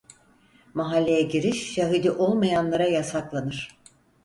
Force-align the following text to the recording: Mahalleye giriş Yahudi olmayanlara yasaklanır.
Mahalleye 0.73 1.21
giriş 1.21 1.77
Yahudi 1.77 2.11
olmayanlara 2.11 2.87
yasaklanır. 2.87 3.77